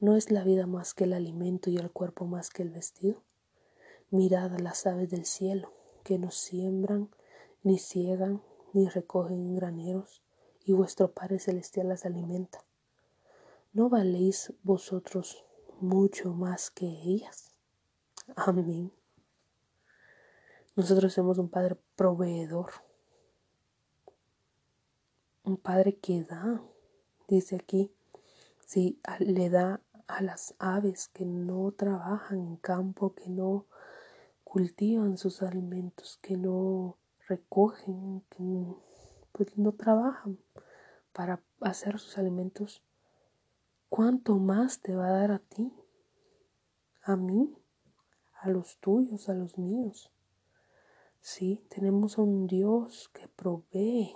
¿No 0.00 0.16
es 0.16 0.30
la 0.30 0.42
vida 0.42 0.66
más 0.66 0.94
que 0.94 1.04
el 1.04 1.12
alimento 1.12 1.70
y 1.70 1.76
el 1.76 1.90
cuerpo 1.90 2.24
más 2.24 2.50
que 2.50 2.62
el 2.62 2.70
vestido? 2.70 3.22
Mirad 4.10 4.58
las 4.58 4.86
aves 4.86 5.10
del 5.10 5.24
cielo, 5.24 5.72
que 6.02 6.18
no 6.18 6.30
siembran, 6.30 7.10
ni 7.62 7.78
ciegan, 7.78 8.42
ni 8.72 8.88
recogen 8.88 9.38
en 9.38 9.54
graneros, 9.54 10.22
y 10.64 10.72
vuestro 10.72 11.12
Padre 11.12 11.38
Celestial 11.38 11.88
las 11.88 12.04
alimenta. 12.04 12.64
¿No 13.72 13.88
valéis 13.88 14.52
vosotros 14.62 15.44
mucho 15.80 16.32
más 16.32 16.70
que 16.70 16.86
ellas? 16.86 17.54
Amén. 18.36 18.92
Nosotros 20.74 21.12
somos 21.12 21.36
un 21.36 21.50
Padre 21.50 21.76
proveedor, 21.96 22.70
un 25.44 25.58
Padre 25.58 25.98
que 25.98 26.24
da, 26.24 26.62
dice 27.28 27.56
aquí, 27.56 27.92
si 28.66 28.98
le 29.18 29.50
da 29.50 29.82
a 30.06 30.22
las 30.22 30.54
aves 30.58 31.08
que 31.08 31.26
no 31.26 31.72
trabajan 31.72 32.38
en 32.38 32.56
campo, 32.56 33.14
que 33.14 33.28
no 33.28 33.66
cultivan 34.44 35.18
sus 35.18 35.42
alimentos, 35.42 36.18
que 36.22 36.38
no 36.38 36.96
recogen, 37.28 38.22
que 38.30 38.74
pues 39.32 39.58
no 39.58 39.72
trabajan 39.72 40.38
para 41.12 41.42
hacer 41.60 41.98
sus 41.98 42.16
alimentos, 42.16 42.82
¿cuánto 43.90 44.36
más 44.36 44.80
te 44.80 44.94
va 44.94 45.08
a 45.08 45.18
dar 45.20 45.32
a 45.32 45.38
ti? 45.38 45.70
A 47.02 47.16
mí, 47.16 47.54
a 48.40 48.48
los 48.48 48.78
tuyos, 48.78 49.28
a 49.28 49.34
los 49.34 49.58
míos. 49.58 50.11
Sí, 51.22 51.64
tenemos 51.68 52.18
a 52.18 52.22
un 52.22 52.48
Dios 52.48 53.08
que 53.14 53.28
provee. 53.28 54.12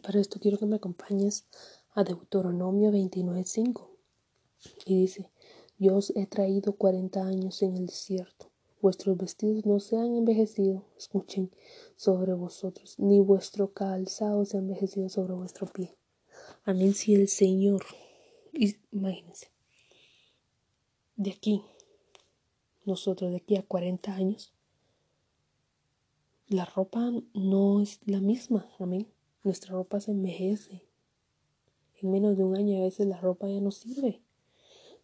Para 0.00 0.20
esto 0.20 0.38
quiero 0.38 0.58
que 0.58 0.66
me 0.66 0.76
acompañes 0.76 1.44
a 1.94 2.04
Deuteronomio 2.04 2.92
29.5. 2.92 3.88
Y 4.84 5.00
dice, 5.00 5.32
yo 5.76 5.96
os 5.96 6.10
he 6.14 6.28
traído 6.28 6.76
cuarenta 6.76 7.26
años 7.26 7.62
en 7.62 7.76
el 7.76 7.86
desierto. 7.86 8.52
Vuestros 8.80 9.16
vestidos 9.16 9.66
no 9.66 9.80
se 9.80 9.96
han 9.96 10.14
envejecido, 10.14 10.84
escuchen, 10.96 11.50
sobre 11.96 12.34
vosotros, 12.34 12.94
ni 12.98 13.18
vuestro 13.18 13.72
calzado 13.72 14.44
se 14.44 14.56
ha 14.56 14.60
envejecido 14.60 15.08
sobre 15.08 15.34
vuestro 15.34 15.66
pie. 15.66 15.96
Amén, 16.64 16.94
si 16.94 17.16
el 17.16 17.26
Señor, 17.26 17.84
imagínense, 18.92 19.50
de 21.16 21.32
aquí, 21.32 21.64
nosotros 22.84 23.32
de 23.32 23.38
aquí 23.38 23.56
a 23.56 23.62
40 23.62 24.14
años, 24.14 24.52
la 26.48 26.64
ropa 26.64 27.10
no 27.34 27.80
es 27.80 27.98
la 28.06 28.20
misma, 28.20 28.68
amén. 28.78 29.08
Nuestra 29.42 29.72
ropa 29.72 29.98
se 29.98 30.12
envejece. 30.12 30.82
En 32.00 32.12
menos 32.12 32.36
de 32.36 32.44
un 32.44 32.56
año 32.56 32.78
a 32.78 32.84
veces 32.84 33.06
la 33.08 33.20
ropa 33.20 33.48
ya 33.48 33.60
no 33.60 33.72
sirve. 33.72 34.22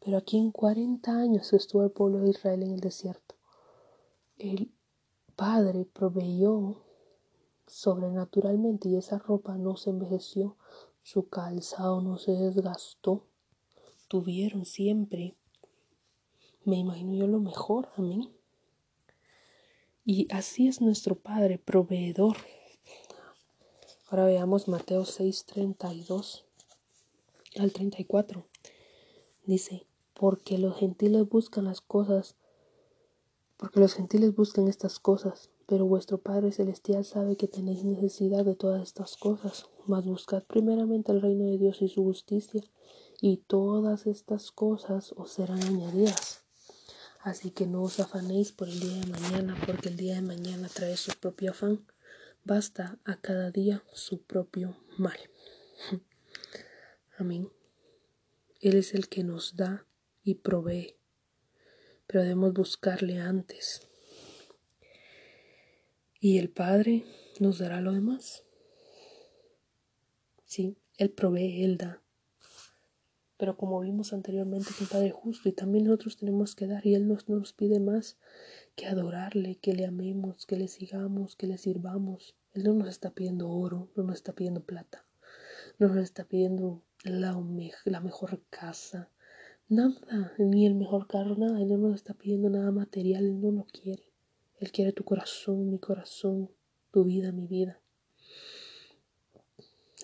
Pero 0.05 0.19
aquí 0.19 0.39
en 0.39 0.53
40 0.53 1.11
años 1.11 1.53
estuvo 1.53 1.83
el 1.83 1.91
pueblo 1.91 2.21
de 2.21 2.31
Israel 2.31 2.63
en 2.63 2.73
el 2.73 2.81
desierto. 2.81 3.35
El 4.39 4.71
Padre 5.35 5.85
proveyó 5.85 6.85
sobrenaturalmente 7.67 8.89
y 8.89 8.97
esa 8.97 9.19
ropa 9.19 9.57
no 9.57 9.77
se 9.77 9.91
envejeció, 9.91 10.57
su 11.03 11.29
calzado 11.29 12.03
no 12.03 12.19
se 12.19 12.33
desgastó. 12.33 13.25
Tuvieron 14.07 14.65
siempre, 14.65 15.37
me 16.65 16.77
imagino 16.77 17.15
yo 17.15 17.27
lo 17.27 17.41
mejor, 17.41 17.89
amén. 17.97 18.31
Y 20.05 20.27
así 20.33 20.67
es 20.67 20.81
nuestro 20.81 21.15
Padre, 21.15 21.59
proveedor. 21.59 22.37
Ahora 24.09 24.25
veamos 24.25 24.67
Mateo 24.67 25.05
6, 25.05 25.45
32 25.47 26.45
al 27.57 27.73
34. 27.73 28.45
Dice, 29.45 29.87
porque 30.15 30.59
los 30.59 30.77
gentiles 30.77 31.29
buscan 31.29 31.67
las 31.67 31.81
cosas, 31.81 32.35
porque 33.57 33.79
los 33.79 33.95
gentiles 33.95 34.35
buscan 34.35 34.67
estas 34.67 34.99
cosas, 34.99 35.51
pero 35.67 35.87
vuestro 35.87 36.19
Padre 36.19 36.51
Celestial 36.51 37.05
sabe 37.05 37.37
que 37.37 37.47
tenéis 37.47 37.85
necesidad 37.85 38.45
de 38.45 38.57
todas 38.57 38.83
estas 38.83 39.17
cosas. 39.17 39.67
Mas 39.87 40.05
buscad 40.05 40.43
primeramente 40.43 41.13
el 41.13 41.23
reino 41.23 41.45
de 41.45 41.59
Dios 41.59 41.81
y 41.81 41.87
su 41.89 42.03
justicia, 42.03 42.65
y 43.21 43.37
todas 43.37 44.09
estas 44.09 44.51
cosas 44.51 45.15
os 45.17 45.31
serán 45.31 45.63
añadidas. 45.63 46.43
Así 47.23 47.53
que 47.53 47.67
no 47.67 47.83
os 47.83 48.01
afanéis 48.01 48.51
por 48.51 48.69
el 48.69 48.81
día 48.81 48.99
de 49.01 49.07
mañana, 49.07 49.57
porque 49.65 49.89
el 49.91 49.97
día 49.97 50.17
de 50.17 50.23
mañana 50.23 50.69
trae 50.69 50.97
su 50.97 51.13
propio 51.13 51.53
afán. 51.53 51.87
Basta 52.43 52.99
a 53.05 53.21
cada 53.21 53.53
día 53.53 53.85
su 53.93 54.23
propio 54.23 54.77
mal. 54.99 55.19
Amén. 57.19 57.49
Él 58.61 58.75
es 58.77 58.95
el 58.95 59.09
que 59.09 59.23
nos 59.23 59.55
da 59.55 59.87
y 60.25 60.35
provee, 60.35 60.97
pero 62.09 62.23
debemos 62.23 62.55
buscarle 62.55 63.21
antes. 63.21 63.89
Y 66.19 66.39
el 66.39 66.51
Padre 66.51 67.05
nos 67.39 67.59
dará 67.59 67.81
lo 67.81 67.93
demás. 67.93 68.43
Sí, 70.45 70.77
Él 70.97 71.11
provee, 71.11 71.63
Él 71.63 71.77
da. 71.77 72.02
Pero 73.43 73.57
como 73.57 73.81
vimos 73.81 74.13
anteriormente, 74.13 74.71
es 74.71 74.81
un 74.81 74.87
Padre 74.87 75.11
justo 75.11 75.49
y 75.49 75.53
también 75.53 75.87
nosotros 75.87 76.17
tenemos 76.17 76.55
que 76.55 76.69
dar 76.69 76.87
y 76.87 76.95
Él 76.95 77.09
nos, 77.09 77.29
nos 77.29 77.53
pide 77.53 77.81
más 77.81 78.17
que 78.77 78.87
adorarle, 78.87 79.57
que 79.57 79.75
le 79.75 79.85
amemos, 79.85 80.47
que 80.47 80.55
le 80.55 80.69
sigamos, 80.69 81.35
que 81.35 81.49
le 81.49 81.59
sirvamos. 81.59 82.37
Él 82.55 82.63
no 82.63 82.75
nos 82.75 82.89
está 82.89 83.11
pidiendo 83.11 83.51
oro, 83.51 83.91
no 83.97 84.05
nos 84.05 84.15
está 84.15 84.33
pidiendo 84.33 84.63
plata, 84.63 85.05
no 85.81 85.89
nos 85.89 86.05
está 86.05 86.23
pidiendo 86.23 86.85
la, 87.03 87.37
la 87.85 88.01
mejor 88.01 88.45
casa, 88.49 89.11
nada, 89.69 90.33
ni 90.39 90.65
el 90.65 90.77
mejor 90.77 91.09
carro, 91.09 91.35
nada. 91.37 91.61
Él 91.61 91.67
no 91.67 91.79
nos 91.79 91.97
está 91.97 92.15
pidiendo 92.15 92.49
nada 92.49 92.71
material, 92.71 93.25
Él 93.25 93.41
no 93.41 93.51
lo 93.51 93.65
quiere. 93.65 94.05
Él 94.61 94.71
quiere 94.71 94.93
tu 94.93 95.03
corazón, 95.03 95.69
mi 95.69 95.81
corazón, 95.81 96.49
tu 96.93 97.03
vida, 97.03 97.33
mi 97.33 97.49
vida. 97.49 97.81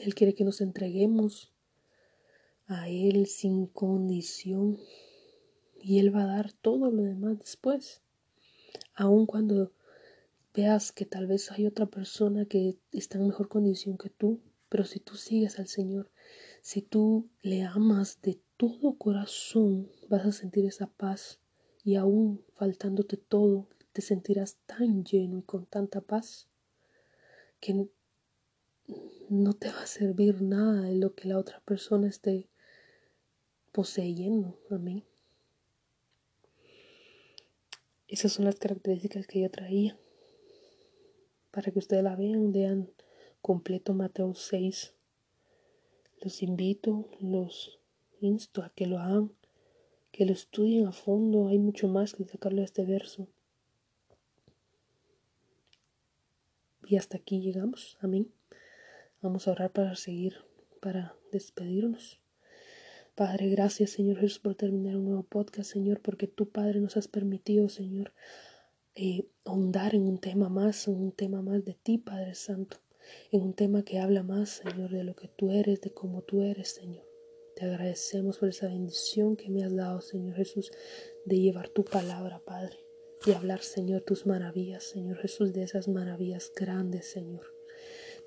Él 0.01 0.17
quiere 0.17 0.35
que 0.35 0.43
nos 0.43 0.61
entreguemos 0.61 1.53
a 2.69 2.89
Él 2.89 3.27
sin 3.27 3.67
condición 3.67 4.79
y 5.81 5.99
Él 5.99 6.15
va 6.15 6.23
a 6.23 6.37
dar 6.37 6.53
todo 6.53 6.91
lo 6.91 7.03
demás 7.03 7.39
después. 7.39 8.03
Aun 8.95 9.27
cuando 9.27 9.73
veas 10.55 10.93
que 10.93 11.07
tal 11.07 11.27
vez 11.27 11.51
hay 11.51 11.67
otra 11.67 11.87
persona 11.87 12.45
que 12.45 12.77
está 12.93 13.19
en 13.19 13.29
mejor 13.29 13.49
condición 13.49 13.97
que 13.97 14.11
tú, 14.11 14.41
pero 14.69 14.85
si 14.85 15.01
tú 15.01 15.17
sigues 15.17 15.59
al 15.59 15.67
Señor, 15.67 16.11
si 16.61 16.83
tú 16.83 17.29
le 17.43 17.63
amas 17.63 18.21
de 18.23 18.39
todo 18.57 18.99
corazón, 18.99 19.91
vas 20.09 20.27
a 20.27 20.33
sentir 20.33 20.67
esa 20.67 20.89
paz 20.89 21.41
y 21.85 21.95
aún 21.95 22.45
faltándote 22.55 23.17
todo, 23.17 23.67
te 23.93 24.03
sentirás 24.03 24.59
tan 24.67 25.05
lleno 25.05 25.39
y 25.39 25.43
con 25.43 25.65
tanta 25.65 26.01
paz 26.01 26.49
que 27.61 27.89
no 29.31 29.53
te 29.55 29.69
va 29.71 29.83
a 29.83 29.87
servir 29.87 30.43
nada 30.43 30.83
de 30.83 30.97
lo 30.97 31.15
que 31.15 31.29
la 31.29 31.39
otra 31.39 31.61
persona 31.61 32.09
esté 32.09 32.49
poseyendo. 33.79 34.59
Amén. 34.71 35.05
Esas 38.09 38.33
son 38.33 38.47
las 38.47 38.57
características 38.57 39.29
que 39.29 39.41
yo 39.41 39.49
traía. 39.53 39.97
Para 41.53 41.71
que 41.71 41.79
ustedes 41.79 42.03
la 42.03 42.17
vean, 42.17 42.51
vean 42.51 42.91
completo 43.41 43.95
Mateo 43.95 44.35
6. 44.35 44.95
Los 46.21 46.43
invito, 46.43 47.09
los 47.21 47.79
insto 48.21 48.65
a 48.65 48.71
que 48.71 48.87
lo 48.87 48.99
hagan, 48.99 49.31
que 50.11 50.27
lo 50.27 50.33
estudien 50.33 50.89
a 50.89 50.93
fondo. 50.93 51.47
Hay 51.47 51.61
mucho 51.61 51.87
más 51.87 52.15
que 52.15 52.25
sacarle 52.25 52.63
a 52.63 52.65
este 52.65 52.85
verso. 52.85 53.29
Y 56.85 56.97
hasta 56.97 57.19
aquí 57.19 57.41
llegamos. 57.41 57.97
Amén. 58.01 58.33
Vamos 59.23 59.47
a 59.47 59.53
orar 59.53 59.71
para 59.71 59.95
seguir, 59.95 60.35
para 60.81 61.15
despedirnos. 61.31 62.19
Padre, 63.19 63.49
gracias 63.49 63.91
Señor 63.91 64.19
Jesús 64.19 64.39
por 64.39 64.55
terminar 64.55 64.95
un 64.95 65.07
nuevo 65.07 65.25
podcast, 65.25 65.73
Señor, 65.73 66.01
porque 66.01 66.29
tú, 66.29 66.51
Padre, 66.51 66.79
nos 66.79 66.97
has 66.97 67.09
permitido, 67.09 67.69
Señor, 67.69 68.13
eh, 68.95 69.27
ahondar 69.45 69.97
en 69.97 70.03
un 70.03 70.21
tema 70.21 70.49
más, 70.49 70.87
en 70.87 70.95
un 70.95 71.11
tema 71.11 71.43
más 71.43 71.65
de 71.65 71.75
ti, 71.75 71.99
Padre 71.99 72.37
Santo, 72.37 72.77
en 73.33 73.43
un 73.43 73.55
tema 73.55 73.85
que 73.85 73.99
habla 73.99 74.23
más, 74.23 74.63
Señor, 74.63 74.93
de 74.93 75.03
lo 75.03 75.17
que 75.17 75.27
tú 75.27 75.51
eres, 75.51 75.81
de 75.81 75.91
cómo 75.91 76.23
tú 76.23 76.43
eres, 76.43 76.69
Señor. 76.69 77.05
Te 77.57 77.65
agradecemos 77.65 78.39
por 78.39 78.51
esa 78.51 78.69
bendición 78.69 79.35
que 79.35 79.51
me 79.51 79.65
has 79.65 79.75
dado, 79.75 80.01
Señor 80.01 80.37
Jesús, 80.37 80.71
de 81.25 81.41
llevar 81.41 81.71
tu 81.71 81.85
palabra, 81.85 82.41
Padre, 82.47 82.79
y 83.27 83.33
hablar, 83.33 83.63
Señor, 83.63 84.03
tus 84.03 84.27
maravillas, 84.27 84.85
Señor 84.85 85.19
Jesús, 85.19 85.53
de 85.53 85.65
esas 85.65 85.89
maravillas 85.89 86.53
grandes, 86.55 87.11
Señor. 87.11 87.58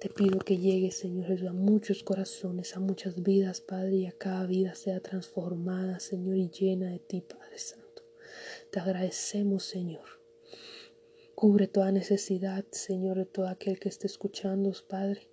Te 0.02 0.10
pido 0.10 0.40
que 0.40 0.58
llegues, 0.58 0.96
Señor 0.96 1.28
Jesús, 1.28 1.48
a 1.48 1.54
muchos 1.54 2.02
corazones, 2.02 2.76
a 2.76 2.80
muchas 2.80 3.22
vidas, 3.22 3.62
Padre, 3.62 3.98
y 3.98 4.06
a 4.08 4.12
cada 4.12 4.48
vida 4.48 4.74
sea 4.74 5.00
transformada, 5.00 6.00
Señor, 6.00 6.38
y 6.38 6.50
llena 6.50 6.90
de 6.90 6.98
ti, 6.98 7.22
Padre 7.22 7.60
Santo. 7.60 8.02
Te 8.72 8.80
agradecemos, 8.80 9.64
Señor. 9.64 10.20
Cubre 11.36 11.68
toda 11.68 11.92
necesidad, 11.92 12.66
Señor, 12.72 13.20
de 13.20 13.26
todo 13.26 13.48
aquel 13.48 13.78
que 13.78 13.90
esté 13.90 14.08
escuchando, 14.08 14.74
Padre. 14.90 15.30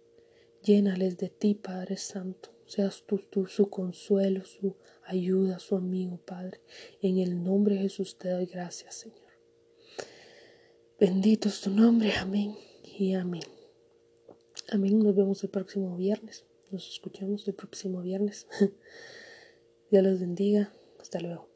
Llénales 0.62 1.16
de 1.16 1.30
ti, 1.30 1.54
Padre 1.54 1.96
Santo. 1.96 2.50
Seas 2.66 3.04
tú, 3.06 3.22
tú 3.30 3.46
su 3.46 3.70
consuelo, 3.70 4.44
su 4.44 4.76
ayuda, 5.06 5.60
su 5.60 5.76
amigo, 5.76 6.18
Padre. 6.18 6.60
En 7.00 7.16
el 7.16 7.42
nombre 7.42 7.76
de 7.76 7.80
Jesús 7.80 8.18
te 8.18 8.28
doy 8.28 8.44
gracias, 8.44 8.96
Señor. 8.96 9.32
Bendito 11.00 11.48
es 11.48 11.62
tu 11.62 11.70
nombre, 11.70 12.12
amén 12.12 12.54
y 12.98 13.14
amén. 13.14 13.57
Amén. 14.70 14.98
Nos 14.98 15.16
vemos 15.16 15.42
el 15.44 15.50
próximo 15.50 15.96
viernes. 15.96 16.44
Nos 16.70 16.88
escuchamos 16.88 17.48
el 17.48 17.54
próximo 17.54 18.02
viernes. 18.02 18.46
Dios 19.90 20.04
los 20.04 20.20
bendiga. 20.20 20.72
Hasta 21.00 21.20
luego. 21.20 21.47